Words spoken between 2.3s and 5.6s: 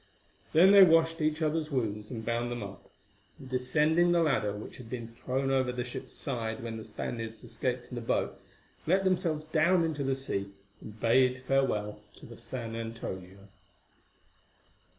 them up, and descending the ladder which had been thrown